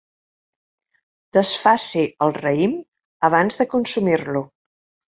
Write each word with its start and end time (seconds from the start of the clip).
Desfaci 1.39 2.03
el 2.29 2.35
raïm 2.41 2.77
abans 3.31 3.63
de 3.63 3.71
consumir-lo. 3.79 4.47